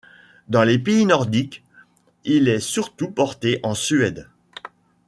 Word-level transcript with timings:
Dans 0.47 0.63
les 0.63 0.79
pays 0.79 1.05
nordiques, 1.05 1.63
il 2.23 2.47
est 2.47 2.59
surtout 2.59 3.11
porté 3.11 3.59
en 3.61 3.75
Suède. 3.75 4.27